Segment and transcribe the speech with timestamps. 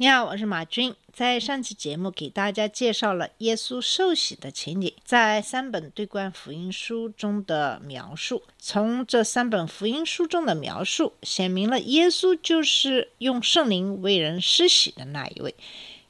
[0.00, 0.94] 你好，我是马军。
[1.12, 8.44] 在上期节目给大家介绍了耶稣受洗的情景，在三本对观福音书中的描述。
[8.60, 15.52] 从这三本福音书中的描述，显明了耶稣就是用圣灵为人施洗的那一位。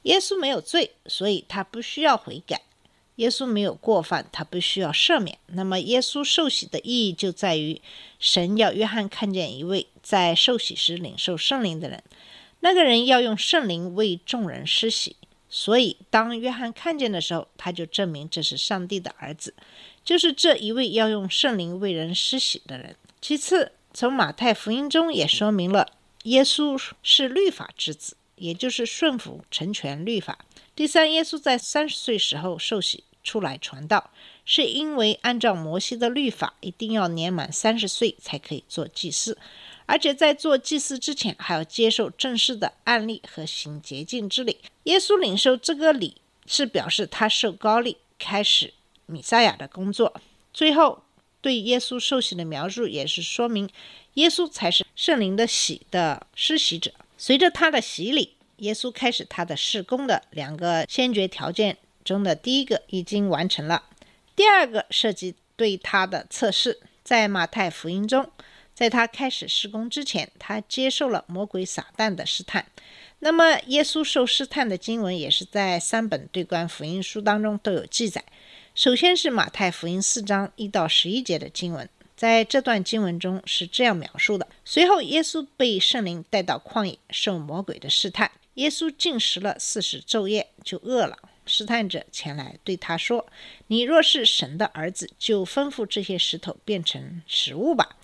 [0.03, 2.57] 耶稣没有罪，所以他不需要悔改；
[3.15, 5.39] 耶稣没有过犯，他不需要赦免。
[5.47, 7.81] 那么，耶稣受洗的意义就在于，
[8.19, 12.03] 神要约翰看见一位在受洗时领受圣灵的人。
[12.61, 15.15] 那个人要用圣灵为众人施洗，
[15.49, 19.53] 所以当约翰看见的时候，他就证明这是上帝的儿子，
[20.03, 22.95] 就是这一位要用圣灵为人施洗的人。
[23.21, 25.93] 其次，从马太福音中也说明了
[26.23, 30.39] 耶稣是律法之子，也就是顺服成全律法。
[30.75, 34.11] 第三，耶稣在三十岁时候受洗出来传道，
[34.45, 39.37] 是因为按照摩西的律法，一定要年满三十岁才可以做祭司。
[39.89, 44.57] 而且在做祭祀之前，还要接受正式的案例和行洁净之礼。
[44.83, 48.71] 耶稣领受这个礼，是表示他受高利，开始
[49.07, 50.21] 弥赛亚的工作。
[50.53, 51.01] 最后，
[51.41, 53.67] 对耶稣受洗的描述，也是说明
[54.13, 56.91] 耶稣才是圣灵的洗的施洗者。
[57.17, 63.85] 随着他的洗礼，耶稣开始他的事工的两个先决条件中的第一个已经完成了，
[64.35, 68.29] 第二个涉及对他的测试，在马太福音中。
[68.79, 72.65] 在他开始施工之前，他接受了魔鬼撒旦的试探。
[73.19, 78.23] 那么，耶稣受试探的经文也是在三本对观福音书当中都有记载。
[78.73, 88.31] 首先是马太福音四章一到十一节的经文，在这段经文中是这样描述的：随后，耶稣被圣灵带到旷野，受魔鬼的试探。
[88.53, 91.17] 耶稣进食了四十昼夜，就饿了。
[91.45, 93.27] 试探者前来对他说
[93.67, 97.97] ：“你若是神的儿子，就吩咐这些石头变成食物吧。”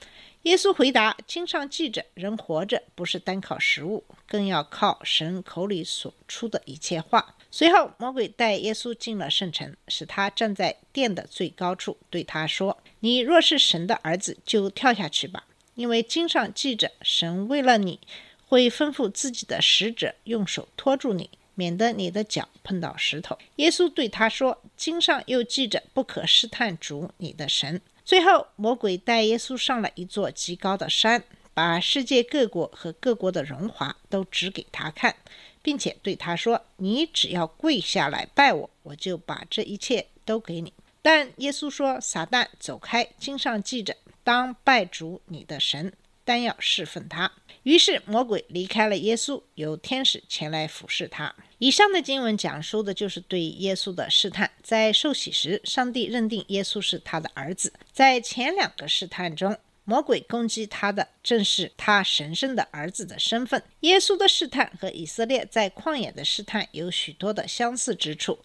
[0.46, 18.00] 耶稣回答：“经上记着，人活着不是单靠食物，更要靠神口里所出的一切话。”随后，魔鬼带耶稣进了圣城，使他站在殿的最高处，对他说：“你若是神的儿子，就跳下去吧，因为经上记着，神为了你
[18.46, 31.24] 会吩咐自己的使者用手托住你，免得你的脚碰到石头。”耶稣对他说：“经上又记着，不可试探主你的神。”最后，魔鬼带耶稣上了一座极高的山，
[31.56, 35.16] 把世界各国和各国的荣华都指给他看，
[35.64, 40.72] 并且对他说：“你只要跪下来拜我，我就把这一切都给你。”
[41.02, 43.10] 但耶稣说：“撒旦，走开！
[43.18, 45.92] 经上记着，当拜主你的神，
[46.26, 47.32] 但要侍奉他。”
[47.64, 51.34] 于是魔鬼离开了耶稣，由天使前来服侍他。
[51.58, 54.52] 以上的经文讲述的就是对耶稣的试探。
[54.62, 57.74] 在受洗时，上帝认定耶稣是他的儿子。
[57.92, 63.64] 在前两个试探中，魔鬼攻击他的正是他神圣的儿子的身份。
[63.80, 68.38] 耶稣的试探和以色列在旷野的试探有许多的相似之处。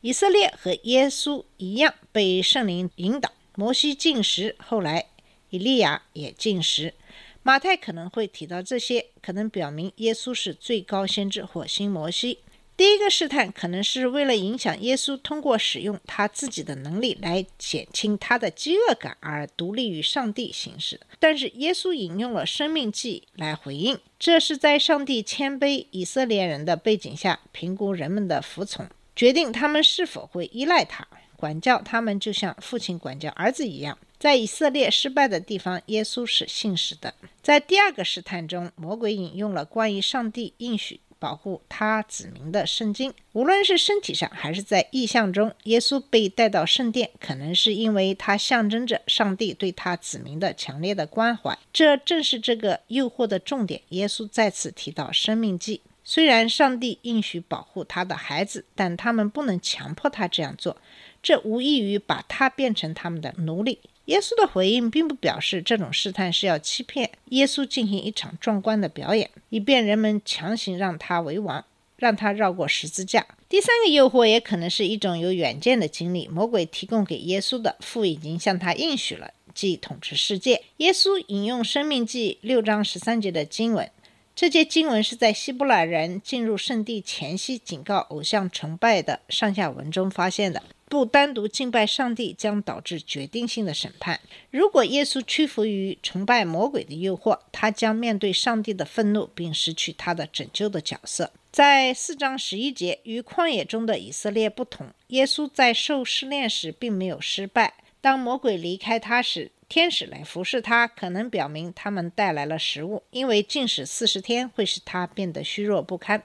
[0.00, 5.06] 以色列和耶稣一样被圣灵引导，摩西进食，后来
[5.50, 6.94] 以利亚也进食。
[7.42, 12.38] 马太可能会提到这些，可能表明耶稣是最高先知或新摩西。
[12.74, 33.98] 第一个试探可能是为了影响耶稣通过使用他自己的能力来减轻他的饥饿感而独立于上帝行事，但是耶稣引用了生命记来回应，这是在上帝谦卑以色列人的背景下评估人们的服从，决定他们是否会依赖他，管教他们，就像父亲管教儿子一样。
[34.22, 37.12] 在以色列失败的地方，耶稣是信实的。
[37.42, 43.12] 在第二个试探中，魔鬼引用了关于上帝应许保护他子民的圣经。
[43.32, 51.58] 无论是身体上还是在意象中，耶稣被带到圣殿，可能是因为他象征着上帝对他子民的强烈的关怀。
[51.72, 53.80] 这正是这个诱惑的重点。
[53.88, 55.80] 耶稣再次提到生命记。
[56.04, 60.76] 虽然上帝应许保护他的孩子，但他们不能强迫他这样做，
[61.20, 63.80] 这无异于把他变成他们的奴隶。
[64.06, 71.64] 耶稣的回应并不表示这种试探是要欺骗耶稣进行一场壮观的表演，以便人们强行让他为王，
[71.96, 73.26] 让他绕过十字架。
[73.48, 76.26] 第三个诱惑也可能是一种有远见的经历。
[76.26, 80.62] 魔鬼提供给耶稣的父已经向他应许了，即统治世界。
[80.78, 83.88] 耶稣引用《生命记》六章十三节的经文。
[84.34, 90.62] 这节经文是在希伯来人进入圣地前夕警告偶像崇拜的上下文中发现的。
[90.92, 94.20] 不单独敬拜上帝将导致决定性的审判。
[94.50, 101.32] 如果耶稣屈服于崇拜魔鬼的诱惑，他将面对上帝的愤怒，并失去他的拯救的角色。
[101.50, 107.72] 在四章十一节，与旷野中的以色列不同，耶稣在受试炼时并没有失败。
[108.02, 116.22] 当魔鬼离开他时，天使来服侍他，可能表明他们带来了食物，因为禁食四十天会使他变得虚弱不堪。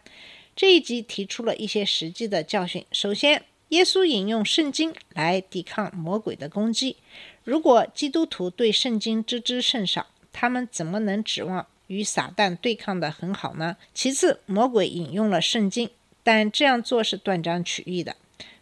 [0.53, 2.85] 这一集提出了一些实际的教训。
[2.91, 6.97] 首先，耶稣引用圣经来抵抗魔鬼的攻击。
[7.43, 11.67] 如果基督徒对圣经知之甚少，他们怎么能指望？
[11.87, 13.77] 与撒旦对抗的很好呢。
[13.93, 15.89] 其次，魔鬼引用了圣经，
[16.21, 18.17] 但这样做是断章取义的。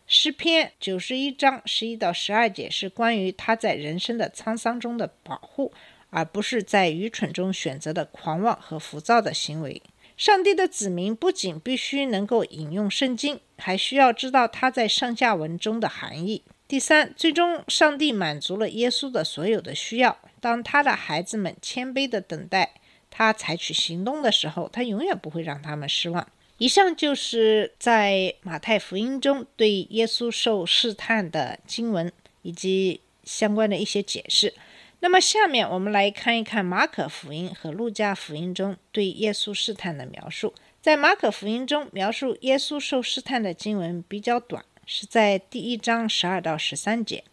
[0.05, 5.73] 诗篇九十一章十一到十二节是关于他在人生的沧桑中的保护，
[6.11, 9.81] 而不是在愚蠢中选择的狂妄和浮躁的行为。
[10.17, 16.43] 上帝的子民不仅必须能够引用圣经，还需要知道他在上下文中的含义。
[16.67, 20.17] 第三，最终上帝满足了耶稣的所有的需要。
[20.39, 22.73] 当他的孩子们谦卑地等待。
[23.17, 26.27] 他采取行动的时候，他永远不会让他们失望。
[26.57, 34.53] 以上就是在马太福音中对耶稣受试探的经文以及相关的一些解释。
[35.05, 40.55] 那么，下面我们来看一看马可福音和路加福音中对耶稣试探的描述。
[40.81, 47.23] 在马可福音中，描述耶稣受试探的经文比较短，是在第一章十二到十三节。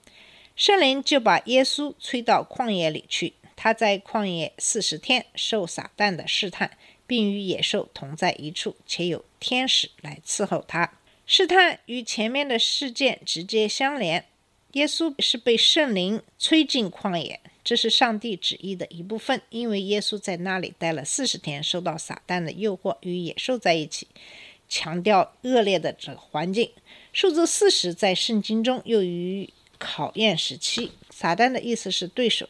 [0.54, 3.32] 圣灵就把耶稣催到旷野里去。
[3.56, 6.72] 他在旷野四十天受撒旦的试探，
[7.06, 10.92] 并与野兽同在一处，且有天使来伺候他。
[11.24, 14.26] 试探与前面的事件直接相连。
[14.72, 24.08] 耶稣是被圣灵催进旷野，这是上帝旨意的一部分，因为耶稣在那里待了四十天，受到撒旦的诱惑，与野兽在一起，
[24.68, 26.70] 强调恶劣的这个环境。
[27.12, 32.48] 数字四十在圣经中用于考验时期，撒旦的意思是对手。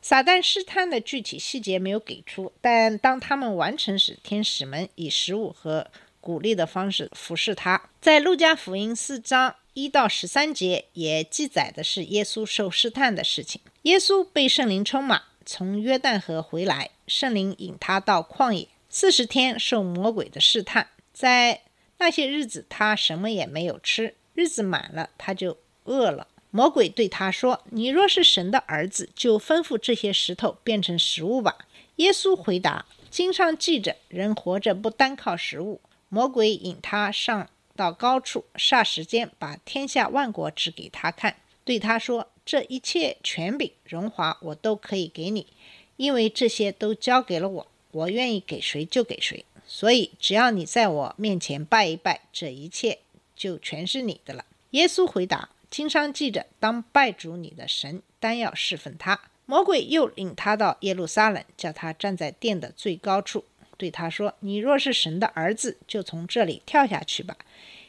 [0.00, 5.90] 撒旦试探的具体细节没有给出，但当他们完成时，天使们以食物和
[6.20, 7.90] 鼓励的方式服侍他。
[8.00, 13.60] 在路加福音四章一到十三节也记载的是耶稣受试探的事情。
[13.82, 20.88] 耶稣被圣灵充满，从约旦河回来，圣灵引他到旷野，四十天受魔鬼的试探。
[21.12, 21.62] 在
[21.98, 26.28] 那些日子，他什么也没有吃，日子满了，他就饿了。
[26.50, 31.58] 魔鬼对他说：“你若是神的儿子，就吩咐这些石头变成食物吧。”
[31.96, 45.46] 耶稣回答：“经上记着，人活着不单靠食物。”魔鬼引他上到高处，霎时间把天下万国指给他看，对他说：“这一切权柄、荣华，我都可以给你，
[45.96, 47.66] 因为这些都交给了我。
[47.90, 49.44] 我愿意给谁就给谁。
[49.66, 52.98] 所以，只要你在我面前拜一拜，这一切
[53.34, 55.50] 就全是你的了。”耶稣回答。
[55.70, 59.20] 经商记着，当拜主你的神，单要侍奉他。
[59.44, 63.44] 魔鬼又领他到耶路撒冷，叫他站在殿的最高处，
[63.76, 67.36] 对他说：“你若是神的儿子，就从这里跳下去吧，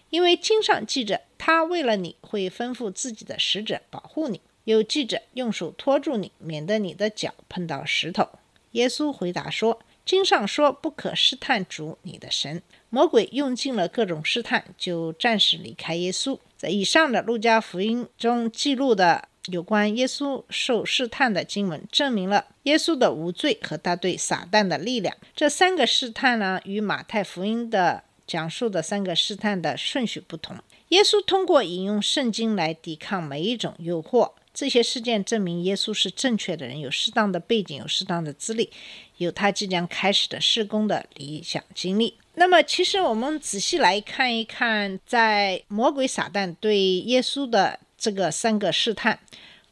[0.09, 8.29] 因为经上记着，他为了你会吩咐自己的使者保护你，又记着用手托住你，免得你的脚碰到石头。”
[8.71, 16.39] 耶稣回答说：“经上说，不可试探主你的神。”魔鬼用尽了各种试探，就暂时离开耶稣。
[16.57, 25.15] 在以上的路加福音中记录的有关耶稣受试探的经文，证明了耶稣的无罪和他对撒旦的力量。
[25.35, 30.55] 这三个试探呢，与马太福音的讲述的三个试探的顺序不同。
[30.89, 34.31] 耶稣通过引用圣经来抵抗每一种诱惑。
[34.53, 38.69] 这些事件证明耶稣是正确的人，有适当的背景，有适当的资历，
[39.17, 42.17] 有他即将开始的施工的理想经历。
[42.35, 49.19] 那么，其实我们仔细来看一看，在魔鬼撒旦对耶稣的这个三个试探，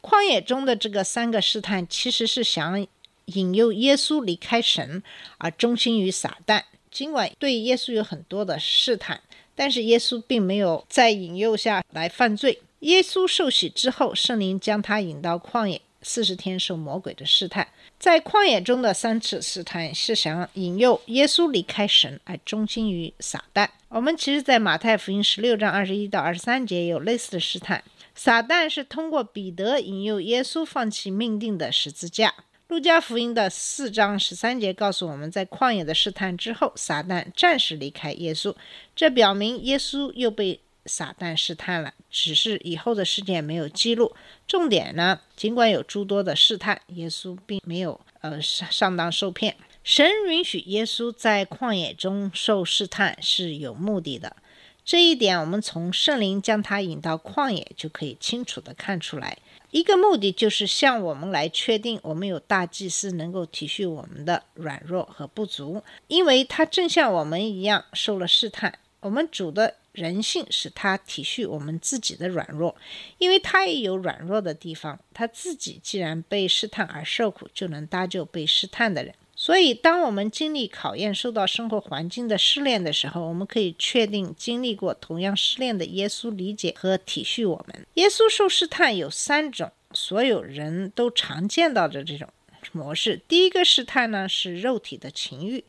[0.00, 2.86] 旷野中的这个三个试探，其实是想
[3.26, 5.02] 引诱耶稣离开神，
[5.38, 6.62] 而忠心于撒旦。
[6.90, 9.20] 尽管对耶稣有很多的试探，
[9.54, 12.60] 但是耶稣并没有在引诱下来犯罪。
[12.80, 15.80] 耶稣受洗之后，圣灵将他引到旷野。
[16.06, 17.66] 四十天受魔鬼的试探，
[17.98, 23.66] 在旷野中的三次试探是想引诱耶稣离开神，而忠心于撒旦。
[23.88, 27.82] 我们其实，在马太福音十六章二十一到二十三节有类似的试探。
[28.14, 32.34] 撒旦是通过彼得引诱耶稣放弃命定的十字架。
[32.68, 38.54] 路加福音的四章十三节告诉我们在旷野的试探之后，撒旦暂时离开耶稣，
[38.96, 40.60] 这表明耶稣又被。
[40.86, 44.14] 撒旦试探了，只是以后的事件没有记录。
[44.46, 49.56] 重点呢，尽管有诸多的试探，耶稣并没有呃上上当受骗。
[49.82, 54.36] 神允许耶稣在旷野中受试探是有目的的，
[54.84, 59.38] 这一点，我们从圣灵将他引到旷野就可以清楚地看出来。
[59.70, 68.78] 一个目的就是向我们来确定，我们有大祭司能够体恤我们的软弱和不足，因为他正像我们一样受了试探。
[69.00, 72.76] 我们主的人性使他体恤我们自己的软弱，
[73.18, 75.00] 因为他也有软弱的地方。
[75.14, 79.14] 他自己既然被试探而受苦，就能搭救被试探的人。
[79.44, 87.86] 所以，当我们经历考验、受到生活环境的试炼的时候，我们可以确定，经历过同样试炼的耶稣理解和体恤我们。
[87.92, 92.26] 耶稣受试探有三种，所有人都常见到的这种
[92.72, 93.20] 模式。
[93.28, 95.62] 第一个试探呢是肉体的情欲，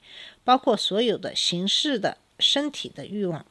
[0.46, 3.46] 包括所有的形式的身体的欲望。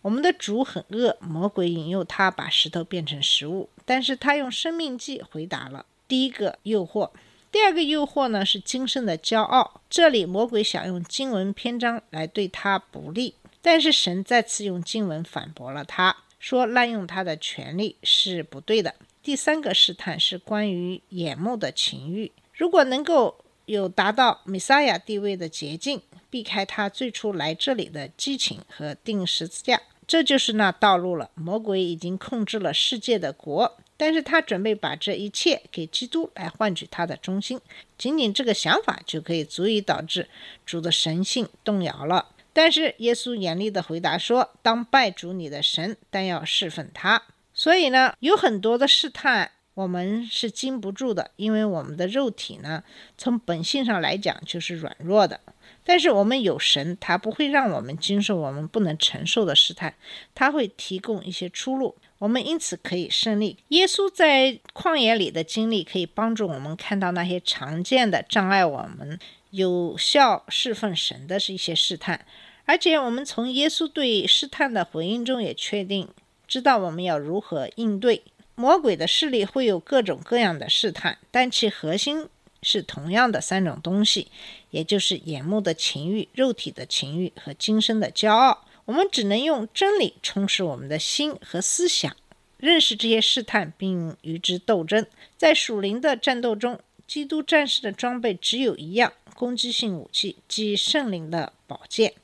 [0.00, 7.10] 我们的主很饿，魔鬼引诱他把石头变成食物，但是他用生命记回答了第一个诱惑。
[7.56, 13.32] 第二个诱惑呢是今生的骄傲，这里魔鬼想用经文篇章来对他不利，
[13.62, 18.94] 但是神再次用经文反驳了他，说滥用他的权利是不对的。
[19.22, 31.30] 第三个试探是关于眼目的情欲，如果能够有达到弥撒亚地位的捷径，避开他最初来这里的激情和钉十字架，这就是那道路了。
[31.32, 33.78] 魔鬼已经控制了世界的国。
[33.96, 37.60] 但是他准备把这一切给基督来换取他的忠心，
[37.96, 40.28] 仅仅这个想法就可以足以导致
[40.64, 42.28] 主的神性动摇了。
[42.52, 47.22] 但是耶稣严厉的回答说：“当拜主你的神，但要侍奉他。”
[47.52, 52.82] 所以呢，有很多的试探我们是经不住的，因为我们的肉体呢，
[53.18, 55.40] 从本性上来讲就是软弱的。
[55.84, 59.94] 但是我们有神，他不会让我们经受我们不能承受的试探，
[60.34, 61.96] 他会提供一些出路。
[62.18, 63.58] 我们因此可以胜利。
[63.68, 69.18] 耶稣在旷野里的经历可以帮助我们看到那些常见的障碍我们
[69.50, 72.24] 有效侍奉神的是一些试探，
[72.64, 76.08] 而且我们从耶稣对试探的回应中也确定
[76.48, 78.22] 知道我们要如何应对
[78.54, 79.44] 魔鬼的势力。
[79.44, 82.26] 会有各种各样的试探，但其核心
[82.62, 84.28] 是同样的三种东西，
[84.70, 88.64] 也就是眼目的情欲、肉体的情欲和今生的骄傲。
[88.84, 92.16] 我们只能用真理充实我们的心和思想，
[92.58, 95.04] 认识这些试探，并与之斗争。
[95.36, 102.14] 在属灵的战斗中，基督战士的装备只有一样攻击性武器，即圣灵的宝剑，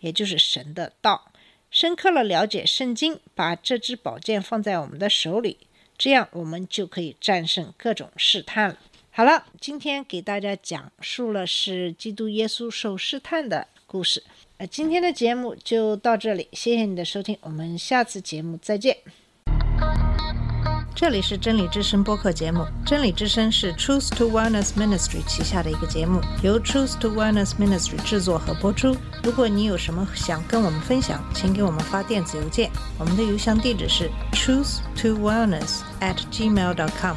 [0.00, 1.32] 也就是神的道。
[1.70, 5.58] 深刻了了解圣经，把这支宝剑放在我们的手里，
[5.98, 8.78] 这样我们就可以战胜各种试探了。
[9.14, 14.22] 好了，今天给大家讲述了是基督耶稣受试探的故事。
[14.70, 18.96] 今天的节目就到这里，谢谢你的收听，我们下次节目再见。
[20.94, 28.96] 这里是真理之声播客节目，真理之声是 Truth to Wellness Ministry 旗下的一个节目，由 Truth to Wellness Ministry 制作和播出。
[29.22, 37.16] 如果你有什么想跟我们分享，请给我们发电子邮件，我们的邮箱地址是 truth to wellness at gmail.com。